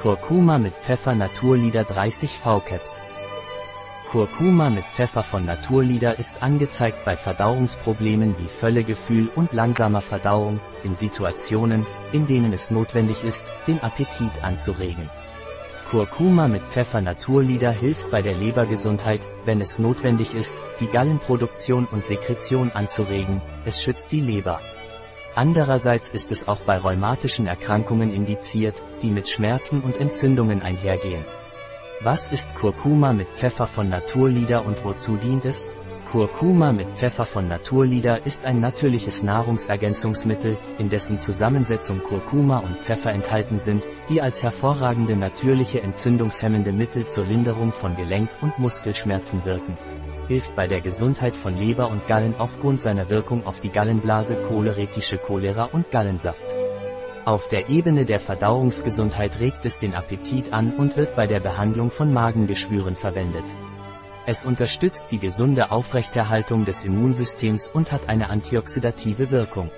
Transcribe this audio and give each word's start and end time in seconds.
Kurkuma 0.00 0.58
mit 0.58 0.74
Pfeffer 0.74 1.16
Naturlieder 1.16 1.82
30 1.82 2.30
V-Caps. 2.30 3.02
Kurkuma 4.08 4.70
mit 4.70 4.84
Pfeffer 4.84 5.24
von 5.24 5.44
Naturlieder 5.44 6.20
ist 6.20 6.40
angezeigt 6.40 7.04
bei 7.04 7.16
Verdauungsproblemen 7.16 8.36
wie 8.38 8.46
Völlegefühl 8.46 9.28
und 9.34 9.52
langsamer 9.52 10.00
Verdauung, 10.00 10.60
in 10.84 10.94
Situationen, 10.94 11.84
in 12.12 12.28
denen 12.28 12.52
es 12.52 12.70
notwendig 12.70 13.24
ist, 13.24 13.44
den 13.66 13.82
Appetit 13.82 14.30
anzuregen. 14.42 15.10
Kurkuma 15.90 16.46
mit 16.46 16.62
Pfeffer 16.62 17.00
Naturlieder 17.00 17.72
hilft 17.72 18.08
bei 18.12 18.22
der 18.22 18.36
Lebergesundheit, 18.36 19.22
wenn 19.46 19.60
es 19.60 19.80
notwendig 19.80 20.32
ist, 20.32 20.54
die 20.78 20.86
Gallenproduktion 20.86 21.86
und 21.86 22.04
Sekretion 22.04 22.70
anzuregen, 22.70 23.42
es 23.64 23.82
schützt 23.82 24.12
die 24.12 24.20
Leber. 24.20 24.60
Andererseits 25.34 26.12
ist 26.12 26.30
es 26.32 26.48
auch 26.48 26.60
bei 26.60 26.78
rheumatischen 26.78 27.46
Erkrankungen 27.46 28.12
indiziert, 28.12 28.82
die 29.02 29.10
mit 29.10 29.28
Schmerzen 29.28 29.80
und 29.82 30.00
Entzündungen 30.00 30.62
einhergehen. 30.62 31.24
Was 32.00 32.30
ist 32.32 32.54
Kurkuma 32.54 33.12
mit 33.12 33.28
Pfeffer 33.28 33.66
von 33.66 33.88
Naturlieder 33.88 34.64
und 34.64 34.84
wozu 34.84 35.16
dient 35.16 35.44
es? 35.44 35.68
Kurkuma 36.10 36.72
mit 36.72 36.88
Pfeffer 36.96 37.26
von 37.26 37.48
Naturlieder 37.48 38.24
ist 38.24 38.46
ein 38.46 38.60
natürliches 38.60 39.22
Nahrungsergänzungsmittel, 39.22 40.56
in 40.78 40.88
dessen 40.88 41.20
Zusammensetzung 41.20 41.98
Kurkuma 42.02 42.60
und 42.60 42.78
Pfeffer 42.78 43.10
enthalten 43.10 43.58
sind, 43.58 43.86
die 44.08 44.22
als 44.22 44.42
hervorragende 44.42 45.16
natürliche 45.16 45.82
entzündungshemmende 45.82 46.72
Mittel 46.72 47.06
zur 47.06 47.26
Linderung 47.26 47.72
von 47.72 47.94
Gelenk- 47.94 48.30
und 48.40 48.58
Muskelschmerzen 48.58 49.44
wirken. 49.44 49.76
Hilft 50.28 50.54
bei 50.54 50.66
der 50.66 50.82
Gesundheit 50.82 51.36
von 51.36 51.56
Leber 51.56 51.90
und 51.90 52.06
Gallen 52.06 52.34
aufgrund 52.36 52.82
seiner 52.82 53.08
Wirkung 53.08 53.46
auf 53.46 53.60
die 53.60 53.70
Gallenblase 53.70 54.36
choleretische 54.46 55.16
Cholera 55.16 55.64
und 55.64 55.90
Gallensaft. 55.90 56.44
Auf 57.24 57.48
der 57.48 57.70
Ebene 57.70 58.04
der 58.04 58.20
Verdauungsgesundheit 58.20 59.40
regt 59.40 59.64
es 59.64 59.78
den 59.78 59.94
Appetit 59.94 60.52
an 60.52 60.74
und 60.74 60.98
wird 60.98 61.16
bei 61.16 61.26
der 61.26 61.40
Behandlung 61.40 61.90
von 61.90 62.12
Magengeschwüren 62.12 62.94
verwendet. 62.94 63.44
Es 64.26 64.44
unterstützt 64.44 65.06
die 65.10 65.18
gesunde 65.18 65.70
Aufrechterhaltung 65.70 66.66
des 66.66 66.84
Immunsystems 66.84 67.70
und 67.72 67.90
hat 67.90 68.10
eine 68.10 68.28
antioxidative 68.28 69.30
Wirkung. 69.30 69.70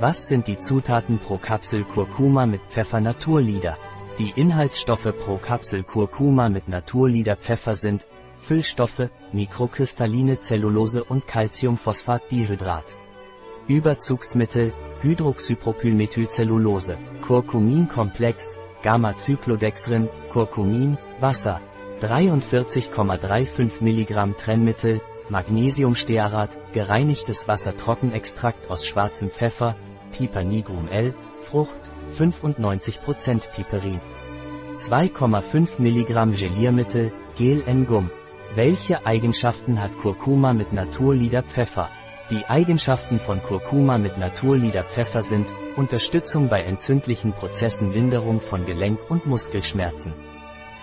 Was 0.00 0.26
sind 0.26 0.48
die 0.48 0.58
Zutaten 0.58 1.20
pro 1.20 1.38
Kapsel 1.38 1.84
Kurkuma 1.84 2.46
mit 2.46 2.62
Pfeffer 2.68 3.00
Naturlieder? 3.00 3.76
Die 4.18 4.32
Inhaltsstoffe 4.34 5.12
pro 5.24 5.36
Kapsel 5.36 5.84
Kurkuma 5.84 6.48
mit 6.48 6.66
Naturlieder 6.66 7.36
Pfeffer 7.36 7.76
sind 7.76 8.04
Füllstoffe, 8.48 9.10
mikrokristalline 9.30 10.38
Zellulose 10.38 11.04
und 11.04 11.26
Calciumphosphatdihydrat. 11.26 12.96
Überzugsmittel, 13.66 14.72
Hydroxypropylmethylcellulose, 15.02 16.96
Curcuminkomplex, 17.20 18.56
Gamma-Cyclodextrin, 18.82 20.08
Curcumin, 20.32 20.96
Wasser, 21.20 21.60
43,35 22.00 23.82
mg 23.82 24.38
Trennmittel, 24.38 25.02
Magnesiumstearat, 25.28 26.56
gereinigtes 26.72 27.46
Wassertrockenextrakt 27.48 28.70
aus 28.70 28.86
schwarzem 28.86 29.28
Pfeffer, 29.28 29.76
Piper 30.16 30.42
nigrum 30.42 30.88
L, 30.88 31.12
Frucht, 31.40 31.80
95% 32.16 33.50
Piperin. 33.54 34.00
2,5 34.74 35.78
mg 35.80 36.34
Geliermittel, 36.34 37.12
Gel 37.36 37.62
N-Gum. 37.66 38.10
Welche 38.54 39.04
Eigenschaften 39.04 39.78
hat 39.78 39.94
Kurkuma 39.98 40.54
mit 40.54 40.72
Naturlieder 40.72 41.42
Pfeffer? 41.42 41.90
Die 42.30 42.46
Eigenschaften 42.46 43.20
von 43.20 43.42
Kurkuma 43.42 43.98
mit 43.98 44.16
Naturlieder 44.16 44.84
Pfeffer 44.84 45.20
sind 45.20 45.52
Unterstützung 45.76 46.48
bei 46.48 46.62
entzündlichen 46.62 47.32
Prozessen 47.32 47.92
Linderung 47.92 48.40
von 48.40 48.64
Gelenk- 48.64 49.10
und 49.10 49.26
Muskelschmerzen. 49.26 50.14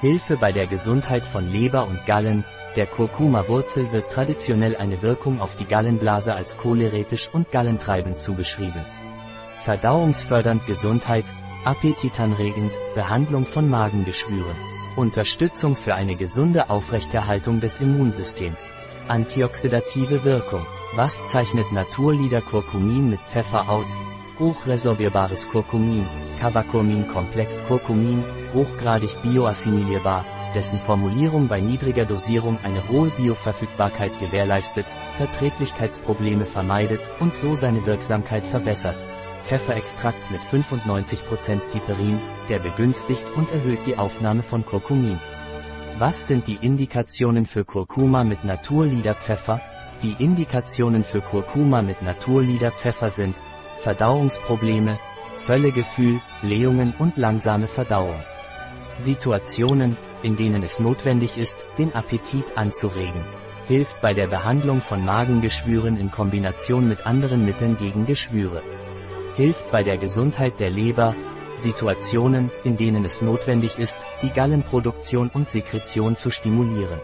Hilfe 0.00 0.36
bei 0.36 0.52
der 0.52 0.68
Gesundheit 0.68 1.24
von 1.24 1.50
Leber 1.50 1.88
und 1.88 2.06
Gallen, 2.06 2.44
der 2.76 2.86
Kurkuma-Wurzel 2.86 3.92
wird 3.92 4.08
traditionell 4.12 4.76
eine 4.76 5.02
Wirkung 5.02 5.40
auf 5.40 5.56
die 5.56 5.66
Gallenblase 5.66 6.32
als 6.32 6.56
choleretisch 6.58 7.28
und 7.32 7.50
gallentreibend 7.50 8.20
zugeschrieben. 8.20 8.84
Verdauungsfördernd 9.64 10.64
Gesundheit, 10.66 11.24
appetitanregend, 11.64 12.72
Behandlung 12.94 13.44
von 13.44 13.68
Magengeschwüren. 13.68 14.77
Unterstützung 14.98 15.76
für 15.76 15.94
eine 15.94 16.16
gesunde 16.16 16.70
Aufrechterhaltung 16.70 17.60
des 17.60 17.78
Immunsystems. 17.78 18.68
Antioxidative 19.06 20.24
Wirkung. 20.24 20.66
Was 20.96 21.24
zeichnet 21.26 21.70
Naturlieder 21.72 22.40
Kurkumin 22.40 23.10
mit 23.10 23.20
Pfeffer 23.20 23.68
aus? 23.68 23.96
Hochresorbierbares 24.40 25.48
Kurkumin, 25.48 26.04
Cavacomin-Komplex 26.40 27.64
Kurkumin, 27.68 28.24
hochgradig 28.52 29.22
bioassimilierbar, 29.22 30.24
dessen 30.56 30.80
Formulierung 30.80 31.46
bei 31.46 31.60
niedriger 31.60 32.04
Dosierung 32.04 32.58
eine 32.64 32.88
hohe 32.88 33.10
Bioverfügbarkeit 33.10 34.18
gewährleistet, 34.18 34.86
Verträglichkeitsprobleme 35.16 36.44
vermeidet 36.44 37.00
und 37.20 37.36
so 37.36 37.54
seine 37.54 37.86
Wirksamkeit 37.86 38.44
verbessert. 38.44 38.96
Pfefferextrakt 39.48 40.30
mit 40.30 40.42
95% 40.42 41.60
Piperin, 41.72 42.20
der 42.50 42.58
begünstigt 42.58 43.24
und 43.34 43.50
erhöht 43.50 43.78
die 43.86 43.96
Aufnahme 43.96 44.42
von 44.42 44.62
Kurkumin. 44.64 45.18
Was 45.98 46.28
sind 46.28 46.46
die 46.46 46.58
Indikationen 46.60 47.46
für 47.46 47.64
Kurkuma 47.64 48.24
mit 48.24 48.44
Naturliederpfeffer? 48.44 49.62
Die 50.02 50.22
Indikationen 50.22 51.02
für 51.02 51.22
Kurkuma 51.22 51.80
mit 51.80 52.02
Naturliederpfeffer 52.02 53.08
sind 53.08 53.36
Verdauungsprobleme, 53.78 54.98
Völlegefühl, 55.46 56.20
Blähungen 56.42 56.92
und 56.98 57.16
langsame 57.16 57.68
Verdauung. 57.68 58.20
Situationen, 58.98 59.96
in 60.22 60.36
denen 60.36 60.62
es 60.62 60.78
notwendig 60.78 61.38
ist, 61.38 61.64
den 61.78 61.94
Appetit 61.94 62.44
anzuregen. 62.54 63.24
Hilft 63.66 63.98
bei 64.02 64.12
der 64.12 64.26
Behandlung 64.26 64.82
von 64.82 65.04
Magengeschwüren 65.06 65.96
in 65.96 66.10
Kombination 66.10 66.86
mit 66.86 67.06
anderen 67.06 67.46
Mitteln 67.46 67.78
gegen 67.78 68.04
Geschwüre. 68.04 68.62
Hilft 69.38 69.70
bei 69.70 69.84
der 69.84 69.98
Gesundheit 69.98 70.58
der 70.58 70.68
Leber, 70.68 71.14
Situationen, 71.56 72.50
in 72.64 72.76
denen 72.76 73.04
es 73.04 73.22
notwendig 73.22 73.78
ist, 73.78 73.96
die 74.20 74.30
Gallenproduktion 74.30 75.30
und 75.32 75.48
Sekretion 75.48 76.16
zu 76.16 76.30
stimulieren. 76.30 76.98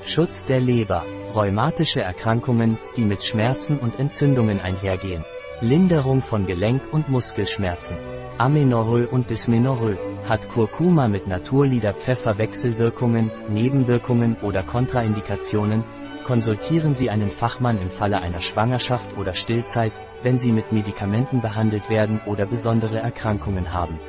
Schutz 0.00 0.44
der 0.44 0.60
Leber, 0.60 1.04
rheumatische 1.34 2.02
Erkrankungen, 2.02 2.78
die 2.96 3.04
mit 3.04 3.24
Schmerzen 3.24 3.80
und 3.80 3.98
Entzündungen 3.98 4.60
einhergehen. 4.60 5.24
Linderung 5.60 6.22
von 6.22 6.46
Gelenk- 6.46 6.88
und 6.92 7.08
Muskelschmerzen. 7.08 7.96
Amenorrhoe 8.38 9.08
und 9.08 9.28
Dysmenorrhoe. 9.28 9.98
Hat 10.28 10.48
Kurkuma 10.48 11.08
mit 11.08 11.26
Naturlieder 11.26 11.96
Wechselwirkungen, 12.38 13.32
Nebenwirkungen 13.48 14.36
oder 14.40 14.62
Kontraindikationen? 14.62 15.82
Konsultieren 16.26 16.96
Sie 16.96 17.08
einen 17.08 17.30
Fachmann 17.30 17.80
im 17.80 17.88
Falle 17.88 18.20
einer 18.20 18.40
Schwangerschaft 18.40 19.16
oder 19.16 19.32
Stillzeit, 19.32 19.92
wenn 20.24 20.38
Sie 20.38 20.50
mit 20.50 20.72
Medikamenten 20.72 21.40
behandelt 21.40 21.88
werden 21.88 22.20
oder 22.26 22.46
besondere 22.46 22.98
Erkrankungen 22.98 23.72
haben. 23.72 24.00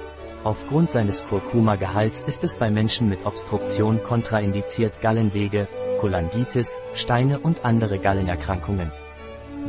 Aufgrund 0.44 0.90
seines 0.90 1.24
Kurkuma-Gehalts 1.28 2.22
ist 2.22 2.44
es 2.44 2.58
bei 2.58 2.72
Menschen 2.72 3.08
mit 3.08 3.24
Obstruktion 3.24 4.02
kontraindiziert 4.02 5.00
Gallenwege, 5.00 5.68
Cholangitis, 6.00 6.76
Steine 6.96 7.38
und 7.38 7.64
andere 7.64 8.00
Gallenerkrankungen. 8.00 8.92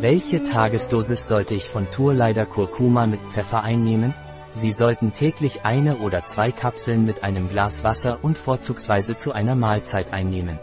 Welche 0.01 0.43
Tagesdosis 0.43 1.29
sollte 1.29 1.55
ich 1.55 1.69
von 1.69 1.91
Tourleider 1.91 2.47
Kurkuma 2.47 3.07
mit 3.07 3.21
Pfeffer 3.31 3.63
einnehmen? 3.63 4.15
Sie 4.55 4.73
sollten 4.73 5.13
täglich 5.13 5.67
eine 5.67 5.99
oder 5.99 6.25
zwei 6.25 6.51
Kapseln 6.51 7.05
mit 7.05 7.23
einem 7.23 7.51
Glas 7.51 7.85
Wasser 7.85 8.21
und 8.23 8.39
vorzugsweise 8.39 9.19
zu 9.19 9.33
einer 9.33 9.55
Mahlzeit 9.55 10.15
einnehmen. 10.15 10.59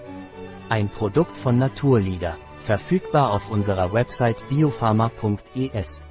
Ein 0.68 0.90
Produkt 0.90 1.38
von 1.38 1.60
Naturlieder. 1.60 2.38
Verfügbar 2.58 3.32
auf 3.32 3.52
unserer 3.52 3.94
Website 3.94 4.44
biopharma.es. 4.50 6.08